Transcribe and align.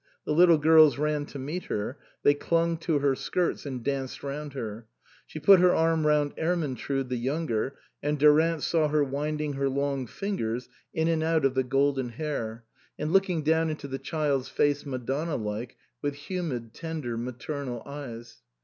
The 0.25 0.33
little 0.33 0.57
girls 0.57 0.97
ran 0.97 1.27
to 1.27 1.37
meet 1.37 1.65
her, 1.65 1.99
they 2.23 2.33
clung 2.33 2.77
to 2.77 2.97
her 2.97 3.13
skirts 3.13 3.67
and 3.67 3.83
danced 3.83 4.23
round 4.23 4.53
her; 4.53 4.87
she 5.27 5.37
put 5.39 5.59
her 5.59 5.75
arm 5.75 6.07
round 6.07 6.33
Ermyntrude, 6.39 7.09
the 7.09 7.17
younger, 7.17 7.77
and 8.01 8.17
Durant 8.17 8.63
saw 8.63 8.87
her 8.87 9.03
winding 9.03 9.53
her 9.53 9.69
long 9.69 10.07
fingers 10.07 10.67
in 10.91 11.07
and 11.07 11.21
out 11.21 11.45
of 11.45 11.53
the 11.53 11.61
162 11.61 11.67
OUTWARD 11.69 11.95
BOUND 11.95 11.95
golden 11.95 12.09
hair, 12.57 12.65
and 12.97 13.13
looking 13.13 13.43
down 13.43 13.69
into 13.69 13.87
the 13.87 13.99
child's 13.99 14.49
face, 14.49 14.87
Madonna 14.87 15.35
like, 15.35 15.77
with 16.01 16.15
humid, 16.15 16.73
tender, 16.73 17.15
maternal 17.15 17.83
eyes. 17.85 18.41